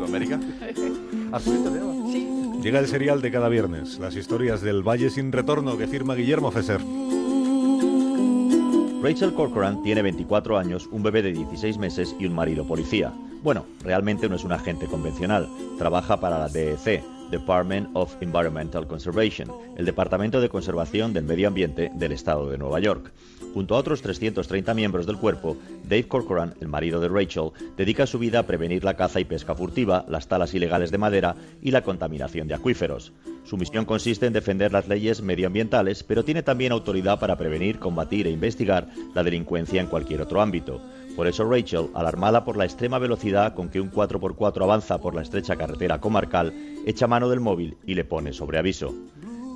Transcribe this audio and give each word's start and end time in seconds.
tu 0.00 0.06
América? 0.06 0.40
Sí. 2.10 2.28
Llega 2.60 2.80
el 2.80 2.88
serial 2.88 3.22
de 3.22 3.30
cada 3.30 3.48
viernes, 3.48 3.98
las 4.00 4.16
historias 4.16 4.60
del 4.60 4.82
Valle 4.82 5.10
sin 5.10 5.30
retorno 5.30 5.78
que 5.78 5.86
firma 5.86 6.16
Guillermo 6.16 6.50
Fesser. 6.50 6.80
Rachel 9.00 9.32
Corcoran 9.32 9.82
tiene 9.82 10.02
24 10.02 10.58
años, 10.58 10.88
un 10.90 11.02
bebé 11.02 11.22
de 11.22 11.32
16 11.32 11.78
meses 11.78 12.14
y 12.18 12.26
un 12.26 12.34
marido 12.34 12.66
policía. 12.66 13.12
Bueno, 13.42 13.64
realmente 13.82 14.28
no 14.28 14.36
es 14.36 14.44
un 14.44 14.52
agente 14.52 14.86
convencional, 14.86 15.48
trabaja 15.78 16.20
para 16.20 16.38
la 16.38 16.48
DEC, 16.48 17.02
Department 17.30 17.88
of 17.94 18.16
Environmental 18.20 18.86
Conservation, 18.86 19.50
el 19.76 19.84
Departamento 19.84 20.40
de 20.40 20.48
Conservación 20.48 21.12
del 21.12 21.24
Medio 21.24 21.48
Ambiente 21.48 21.90
del 21.94 22.12
Estado 22.12 22.50
de 22.50 22.58
Nueva 22.58 22.80
York. 22.80 23.12
Junto 23.54 23.74
a 23.74 23.78
otros 23.78 24.02
330 24.02 24.74
miembros 24.74 25.06
del 25.06 25.16
cuerpo, 25.16 25.56
Dave 25.82 26.06
Corcoran, 26.06 26.54
el 26.60 26.68
marido 26.68 27.00
de 27.00 27.08
Rachel, 27.08 27.50
dedica 27.76 28.06
su 28.06 28.18
vida 28.18 28.40
a 28.40 28.46
prevenir 28.46 28.84
la 28.84 28.94
caza 28.94 29.20
y 29.20 29.24
pesca 29.24 29.54
furtiva, 29.54 30.04
las 30.08 30.28
talas 30.28 30.54
ilegales 30.54 30.90
de 30.90 30.98
madera 30.98 31.34
y 31.60 31.70
la 31.70 31.82
contaminación 31.82 32.46
de 32.46 32.54
acuíferos. 32.54 33.12
Su 33.44 33.56
misión 33.56 33.84
consiste 33.84 34.26
en 34.26 34.32
defender 34.32 34.72
las 34.72 34.86
leyes 34.86 35.22
medioambientales, 35.22 36.04
pero 36.04 36.24
tiene 36.24 36.42
también 36.42 36.72
autoridad 36.72 37.18
para 37.18 37.36
prevenir, 37.36 37.78
combatir 37.78 38.26
e 38.26 38.30
investigar 38.30 38.88
la 39.14 39.24
delincuencia 39.24 39.80
en 39.80 39.88
cualquier 39.88 40.20
otro 40.20 40.40
ámbito. 40.40 40.80
Por 41.16 41.26
eso 41.26 41.44
Rachel, 41.44 41.88
alarmada 41.94 42.44
por 42.44 42.56
la 42.56 42.64
extrema 42.64 42.98
velocidad 42.98 43.54
con 43.54 43.68
que 43.68 43.80
un 43.80 43.90
4x4 43.90 44.62
avanza 44.62 44.98
por 44.98 45.14
la 45.14 45.22
estrecha 45.22 45.56
carretera 45.56 46.00
comarcal, 46.00 46.52
echa 46.86 47.06
mano 47.06 47.28
del 47.28 47.40
móvil 47.40 47.76
y 47.86 47.94
le 47.94 48.04
pone 48.04 48.32
sobre 48.32 48.58
aviso. 48.58 48.94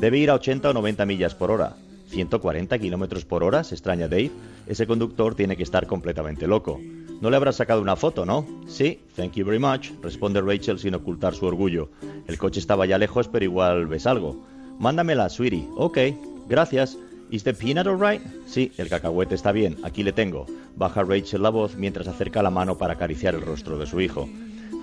Debe 0.00 0.18
ir 0.18 0.30
a 0.30 0.34
80 0.34 0.70
o 0.70 0.72
90 0.72 1.06
millas 1.06 1.34
por 1.34 1.50
hora. 1.50 1.76
140 2.08 2.78
kilómetros 2.78 3.24
por 3.24 3.42
hora, 3.42 3.64
se 3.64 3.74
extraña 3.74 4.08
Dave. 4.08 4.30
Ese 4.66 4.86
conductor 4.86 5.34
tiene 5.34 5.56
que 5.56 5.62
estar 5.62 5.86
completamente 5.86 6.46
loco. 6.46 6.80
No 7.20 7.30
le 7.30 7.36
habrás 7.36 7.56
sacado 7.56 7.80
una 7.80 7.94
foto, 7.94 8.26
¿no? 8.26 8.44
Sí, 8.66 8.98
thank 9.14 9.34
you 9.34 9.46
very 9.46 9.60
much, 9.60 9.90
responde 10.02 10.40
Rachel 10.40 10.80
sin 10.80 10.94
ocultar 10.94 11.34
su 11.34 11.46
orgullo. 11.46 11.88
El 12.26 12.36
coche 12.36 12.58
estaba 12.58 12.84
ya 12.84 12.98
lejos, 12.98 13.28
pero 13.28 13.44
igual 13.44 13.86
ves 13.86 14.06
algo. 14.06 14.44
Mándamela, 14.78 15.28
sweetie. 15.28 15.68
Ok, 15.76 15.98
gracias. 16.48 16.98
¿Is 17.30 17.44
the 17.44 17.54
peanut 17.54 17.86
alright? 17.86 18.20
Sí, 18.46 18.72
el 18.76 18.88
cacahuete 18.88 19.34
está 19.34 19.52
bien, 19.52 19.78
aquí 19.84 20.02
le 20.02 20.12
tengo. 20.12 20.46
Baja 20.76 21.02
Rachel 21.02 21.42
la 21.42 21.50
voz 21.50 21.76
mientras 21.76 22.08
acerca 22.08 22.42
la 22.42 22.50
mano 22.50 22.78
para 22.78 22.94
acariciar 22.94 23.34
el 23.34 23.42
rostro 23.42 23.78
de 23.78 23.86
su 23.86 24.00
hijo. 24.00 24.28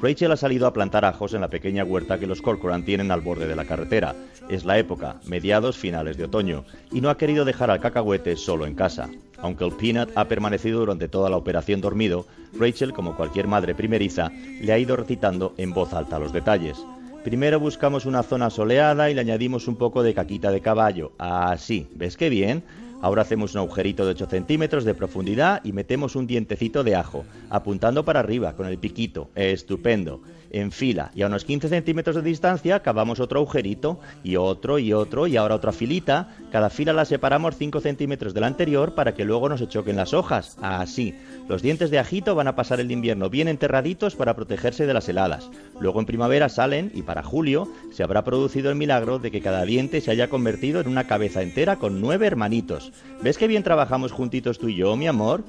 Rachel 0.02 0.32
ha 0.32 0.38
salido 0.38 0.66
a 0.66 0.72
plantar 0.72 1.04
ajos 1.04 1.34
en 1.34 1.42
la 1.42 1.50
pequeña 1.50 1.84
huerta 1.84 2.18
que 2.18 2.28
los 2.28 2.42
Corcoran 2.42 2.86
tienen 2.86 3.12
al 3.12 3.20
borde 3.20 3.48
de 3.48 3.56
la 3.56 3.66
carretera. 3.66 4.16
Es 4.48 4.64
la 4.64 4.78
época, 4.78 5.20
mediados 5.26 5.78
finales 5.78 6.16
de 6.16 6.24
otoño, 6.24 6.64
y 6.92 7.02
no 7.02 7.10
ha 7.10 7.18
querido 7.18 7.44
dejar 7.44 7.70
al 7.70 7.82
cacahuete 7.82 8.38
solo 8.38 8.66
en 8.66 8.76
casa. 8.76 9.10
Aunque 9.40 9.66
el 9.66 9.74
Peanut 9.74 10.10
ha 10.16 10.26
permanecido 10.26 10.80
durante 10.80 11.10
toda 11.10 11.30
la 11.30 11.36
operación 11.36 11.82
dormido, 11.82 12.26
Rachel, 12.58 12.94
como 12.94 13.18
cualquier 13.18 13.48
madre 13.48 13.76
primeriza, 13.76 14.32
le 14.62 14.72
ha 14.72 14.80
ido 14.80 14.96
recitando 14.96 15.54
en 15.58 15.74
voz 15.74 15.94
alta 15.94 16.18
los 16.18 16.32
detalles. 16.32 16.82
Primero 17.24 17.60
buscamos 17.60 18.06
una 18.06 18.24
zona 18.24 18.50
soleada 18.50 19.10
y 19.10 19.14
le 19.14 19.22
añadimos 19.22 19.68
un 19.68 19.76
poco 19.76 20.02
de 20.04 20.14
caquita 20.14 20.52
de 20.52 20.62
caballo. 20.62 21.12
Así, 21.18 21.90
¿ves 21.94 22.16
qué 22.16 22.30
bien? 22.30 22.64
Ahora 23.02 23.22
hacemos 23.22 23.54
un 23.54 23.60
agujerito 23.60 24.06
de 24.06 24.12
8 24.12 24.26
centímetros 24.26 24.84
de 24.84 24.94
profundidad 24.94 25.62
y 25.64 25.72
metemos 25.72 26.16
un 26.16 26.28
dientecito 26.28 26.84
de 26.84 26.96
ajo, 26.96 27.26
apuntando 27.50 28.04
para 28.04 28.20
arriba 28.20 28.54
con 28.54 28.68
el 28.68 28.78
piquito. 28.78 29.30
Estupendo. 29.36 30.22
En 30.52 30.72
fila 30.72 31.12
y 31.14 31.22
a 31.22 31.28
unos 31.28 31.46
15 31.46 31.70
centímetros 31.70 32.16
de 32.16 32.24
distancia 32.24 32.82
cavamos 32.82 33.20
otro 33.20 33.40
agujerito 33.40 34.00
y 34.24 34.36
otro 34.36 34.80
y 34.80 34.94
otro 34.94 35.28
y 35.28 35.38
ahora 35.38 35.56
otra 35.56 35.72
filita. 35.72 36.36
Cada 36.52 36.72
fila 36.72 36.92
la 36.92 37.06
separamos 37.06 37.56
5 37.56 37.80
centímetros 37.82 38.34
de 38.34 38.42
la 38.42 38.48
anterior 38.48 38.96
para 38.96 39.14
que 39.14 39.26
luego 39.26 39.48
no 39.48 39.58
se 39.60 39.68
choquen 39.68 39.96
las 39.96 40.14
hojas. 40.14 40.58
Así. 40.60 41.14
Los 41.48 41.62
dientes 41.62 41.92
de 41.92 42.00
ajito 42.00 42.36
van 42.36 42.48
a 42.48 42.56
pasar 42.56 42.80
el 42.80 42.92
invierno 42.92 43.30
bien 43.30 43.48
enterraditos 43.48 44.16
para 44.16 44.36
protegerse 44.36 44.88
de 44.88 44.94
las 44.94 45.08
heladas. 45.08 45.50
Luego 45.80 46.00
en 46.00 46.06
primavera 46.08 46.50
salen 46.50 46.92
y 46.96 47.04
para 47.04 47.24
julio 47.24 47.68
se 47.92 48.04
habrá 48.04 48.24
producido 48.24 48.70
el 48.70 48.76
milagro 48.76 49.20
de 49.20 49.32
que 49.32 49.42
cada 49.42 49.66
diente 49.66 50.02
se 50.02 50.12
haya 50.12 50.30
convertido 50.30 50.82
en 50.82 50.88
una 50.88 51.06
cabeza 51.06 51.44
entera 51.44 51.78
con 51.78 52.02
nueve 52.02 52.26
hermanitos. 52.26 52.89
¿Ves 53.22 53.38
qué 53.38 53.48
bien 53.48 53.64
trabajamos 53.64 54.12
juntitos 54.12 54.60
tú 54.60 54.70
y 54.70 54.76
yo, 54.76 54.96
mi 54.96 55.08
amor? 55.08 55.44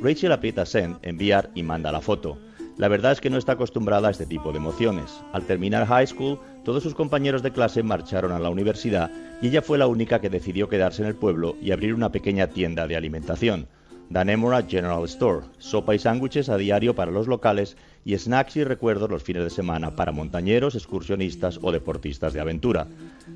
Rachel 0.00 0.32
aprieta 0.32 0.66
send, 0.66 0.98
enviar 1.02 1.50
y 1.54 1.62
manda 1.62 1.92
la 1.92 2.00
foto. 2.00 2.38
La 2.78 2.88
verdad 2.88 3.12
es 3.12 3.20
que 3.20 3.28
no 3.28 3.36
está 3.36 3.52
acostumbrada 3.52 4.08
a 4.08 4.10
este 4.10 4.24
tipo 4.24 4.52
de 4.52 4.58
emociones. 4.58 5.20
Al 5.32 5.44
terminar 5.44 5.86
high 5.86 6.06
school, 6.06 6.38
todos 6.64 6.82
sus 6.82 6.94
compañeros 6.94 7.42
de 7.42 7.52
clase 7.52 7.82
marcharon 7.82 8.32
a 8.32 8.38
la 8.38 8.48
universidad 8.48 9.10
y 9.42 9.48
ella 9.48 9.60
fue 9.60 9.76
la 9.76 9.86
única 9.86 10.20
que 10.20 10.30
decidió 10.30 10.68
quedarse 10.68 11.02
en 11.02 11.08
el 11.08 11.14
pueblo 11.14 11.56
y 11.60 11.72
abrir 11.72 11.94
una 11.94 12.10
pequeña 12.10 12.46
tienda 12.46 12.86
de 12.86 12.96
alimentación. 12.96 13.68
Danemora 14.10 14.64
General 14.64 15.04
Store, 15.04 15.46
sopa 15.58 15.94
y 15.94 16.00
sándwiches 16.00 16.48
a 16.48 16.56
diario 16.56 16.96
para 16.96 17.12
los 17.12 17.28
locales 17.28 17.76
y 18.04 18.18
snacks 18.18 18.56
y 18.56 18.64
recuerdos 18.64 19.08
los 19.08 19.22
fines 19.22 19.44
de 19.44 19.50
semana 19.50 19.94
para 19.94 20.10
montañeros, 20.10 20.74
excursionistas 20.74 21.60
o 21.62 21.70
deportistas 21.70 22.32
de 22.32 22.40
aventura. 22.40 22.88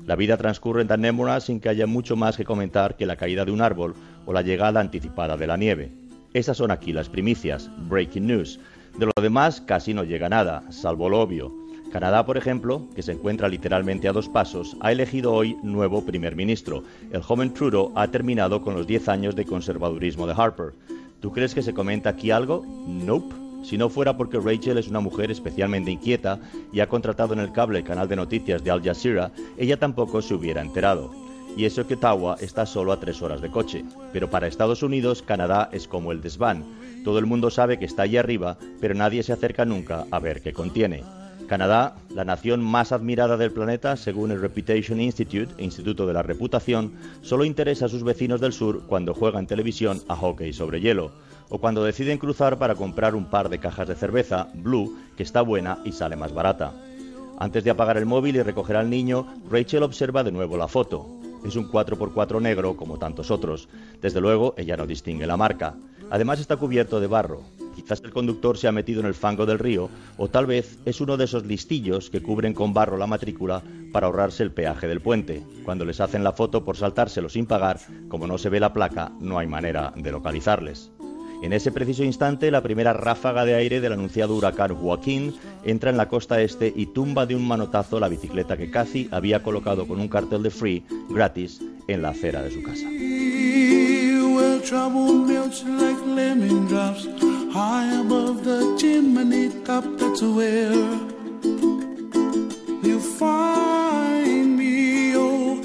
La 0.05 0.17
vida 0.17 0.35
transcurre 0.35 0.81
en 0.81 0.89
Danemora 0.89 1.39
sin 1.39 1.61
que 1.61 1.69
haya 1.69 1.87
mucho 1.87 2.17
más 2.17 2.35
que 2.35 2.43
comentar 2.43 2.97
que 2.97 3.05
la 3.05 3.15
caída 3.15 3.45
de 3.45 3.53
un 3.53 3.61
árbol 3.61 3.95
o 4.25 4.33
la 4.33 4.41
llegada 4.41 4.81
anticipada 4.81 5.37
de 5.37 5.47
la 5.47 5.55
nieve. 5.55 5.93
Esas 6.33 6.57
son 6.57 6.71
aquí 6.71 6.91
las 6.91 7.07
primicias, 7.07 7.71
breaking 7.87 8.27
news. 8.27 8.59
De 8.99 9.05
lo 9.05 9.13
demás 9.21 9.61
casi 9.61 9.93
no 9.93 10.03
llega 10.03 10.27
nada, 10.27 10.69
salvo 10.71 11.07
lo 11.07 11.21
obvio. 11.21 11.64
Canadá, 11.95 12.25
por 12.25 12.35
ejemplo, 12.35 12.89
que 12.93 13.01
se 13.01 13.13
encuentra 13.13 13.47
literalmente 13.47 14.09
a 14.09 14.11
dos 14.11 14.27
pasos, 14.27 14.75
ha 14.81 14.91
elegido 14.91 15.31
hoy 15.31 15.55
nuevo 15.63 16.05
primer 16.05 16.35
ministro. 16.35 16.83
El 17.09 17.21
joven 17.21 17.53
Trudeau 17.53 17.93
ha 17.95 18.09
terminado 18.09 18.61
con 18.61 18.75
los 18.75 18.85
10 18.85 19.07
años 19.07 19.33
de 19.33 19.45
conservadurismo 19.45 20.27
de 20.27 20.33
Harper. 20.35 20.73
¿Tú 21.21 21.31
crees 21.31 21.55
que 21.55 21.61
se 21.61 21.73
comenta 21.73 22.09
aquí 22.09 22.31
algo? 22.31 22.65
Nope. 22.85 23.33
Si 23.63 23.77
no 23.77 23.87
fuera 23.87 24.17
porque 24.17 24.41
Rachel 24.41 24.77
es 24.77 24.89
una 24.89 24.99
mujer 24.99 25.31
especialmente 25.31 25.89
inquieta 25.89 26.41
y 26.73 26.81
ha 26.81 26.89
contratado 26.89 27.33
en 27.33 27.39
el 27.39 27.53
cable 27.53 27.79
el 27.79 27.85
canal 27.85 28.09
de 28.09 28.17
noticias 28.17 28.61
de 28.61 28.71
Al 28.71 28.83
Jazeera, 28.83 29.31
ella 29.57 29.79
tampoco 29.79 30.21
se 30.21 30.33
hubiera 30.33 30.61
enterado. 30.61 31.11
Y 31.55 31.63
eso 31.63 31.87
que 31.87 31.93
Ottawa 31.93 32.35
está 32.41 32.65
solo 32.65 32.91
a 32.91 32.99
tres 32.99 33.21
horas 33.21 33.39
de 33.39 33.51
coche. 33.51 33.85
Pero 34.11 34.29
para 34.29 34.47
Estados 34.47 34.83
Unidos, 34.83 35.21
Canadá 35.21 35.69
es 35.71 35.87
como 35.87 36.11
el 36.11 36.21
desván. 36.21 36.65
Todo 37.05 37.19
el 37.19 37.25
mundo 37.25 37.49
sabe 37.51 37.79
que 37.79 37.85
está 37.85 38.01
allí 38.01 38.17
arriba, 38.17 38.57
pero 38.81 38.95
nadie 38.95 39.23
se 39.23 39.31
acerca 39.31 39.63
nunca 39.63 40.05
a 40.11 40.19
ver 40.19 40.41
qué 40.41 40.51
contiene. 40.51 41.01
Canadá, 41.47 41.95
la 42.09 42.25
nación 42.25 42.61
más 42.61 42.91
admirada 42.91 43.37
del 43.37 43.51
planeta 43.51 43.97
según 43.97 44.31
el 44.31 44.41
Reputation 44.41 44.99
Institute, 44.99 45.61
Instituto 45.61 46.07
de 46.07 46.13
la 46.13 46.23
Reputación, 46.23 46.93
solo 47.21 47.45
interesa 47.45 47.85
a 47.85 47.89
sus 47.89 48.03
vecinos 48.03 48.41
del 48.41 48.51
sur 48.51 48.87
cuando 48.87 49.13
juegan 49.13 49.45
televisión 49.45 50.01
a 50.07 50.15
hockey 50.15 50.53
sobre 50.53 50.81
hielo, 50.81 51.11
o 51.49 51.59
cuando 51.59 51.83
deciden 51.83 52.17
cruzar 52.17 52.57
para 52.57 52.73
comprar 52.73 53.13
un 53.13 53.25
par 53.25 53.49
de 53.49 53.59
cajas 53.59 53.87
de 53.87 53.95
cerveza, 53.95 54.47
Blue, 54.55 54.97
que 55.15 55.23
está 55.23 55.41
buena 55.41 55.77
y 55.85 55.91
sale 55.91 56.15
más 56.15 56.33
barata. 56.33 56.73
Antes 57.37 57.63
de 57.63 57.69
apagar 57.69 57.97
el 57.97 58.05
móvil 58.05 58.37
y 58.37 58.41
recoger 58.41 58.77
al 58.77 58.89
niño, 58.89 59.27
Rachel 59.49 59.83
observa 59.83 60.23
de 60.23 60.31
nuevo 60.31 60.57
la 60.57 60.67
foto. 60.67 61.05
Es 61.45 61.55
un 61.55 61.69
4x4 61.69 62.41
negro 62.41 62.75
como 62.75 62.97
tantos 62.97 63.29
otros. 63.29 63.69
Desde 64.01 64.19
luego, 64.19 64.55
ella 64.57 64.77
no 64.77 64.87
distingue 64.87 65.27
la 65.27 65.37
marca. 65.37 65.75
Además 66.09 66.39
está 66.39 66.55
cubierto 66.55 66.99
de 66.99 67.07
barro. 67.07 67.41
Quizás 67.75 68.01
el 68.03 68.11
conductor 68.11 68.57
se 68.57 68.67
ha 68.67 68.71
metido 68.71 69.01
en 69.01 69.05
el 69.05 69.13
fango 69.13 69.45
del 69.45 69.59
río 69.59 69.89
o 70.17 70.29
tal 70.29 70.45
vez 70.45 70.79
es 70.85 71.01
uno 71.01 71.17
de 71.17 71.25
esos 71.25 71.45
listillos 71.45 72.09
que 72.09 72.21
cubren 72.21 72.53
con 72.53 72.73
barro 72.73 72.97
la 72.97 73.07
matrícula 73.07 73.61
para 73.91 74.07
ahorrarse 74.07 74.43
el 74.43 74.51
peaje 74.51 74.87
del 74.87 75.01
puente. 75.01 75.43
Cuando 75.63 75.85
les 75.85 75.99
hacen 75.99 76.23
la 76.23 76.33
foto 76.33 76.63
por 76.63 76.77
saltárselo 76.77 77.29
sin 77.29 77.45
pagar, 77.45 77.79
como 78.07 78.27
no 78.27 78.37
se 78.37 78.49
ve 78.49 78.59
la 78.59 78.73
placa, 78.73 79.11
no 79.19 79.37
hay 79.37 79.47
manera 79.47 79.93
de 79.95 80.11
localizarles. 80.11 80.91
En 81.41 81.53
ese 81.53 81.71
preciso 81.71 82.03
instante, 82.03 82.49
la 82.49 82.63
primera 82.63 82.93
ráfaga 82.93 83.45
de 83.45 83.55
aire 83.55 83.81
del 83.81 83.93
anunciado 83.93 84.35
huracán 84.35 84.73
Joaquín 84.73 85.35
entra 85.63 85.89
en 85.89 85.97
la 85.97 86.07
costa 86.07 86.41
este 86.41 86.71
y 86.75 86.87
tumba 86.87 87.25
de 87.25 87.35
un 87.35 87.47
manotazo 87.47 87.99
la 87.99 88.07
bicicleta 88.07 88.57
que 88.57 88.71
Cathy 88.71 89.09
había 89.11 89.43
colocado 89.43 89.87
con 89.87 89.99
un 89.99 90.07
cartel 90.07 90.43
de 90.43 90.49
free 90.49 90.85
gratis 91.09 91.61
en 91.87 92.01
la 92.01 92.09
acera 92.09 92.41
de 92.41 92.51
su 92.51 92.63
casa. 92.63 92.87
High 97.55 98.01
above 98.01 98.43
the 98.43 98.75
chimney 98.77 99.47
top. 99.63 99.85
That's 99.97 100.21
where 100.21 100.73
you 102.83 102.99
find. 102.99 103.74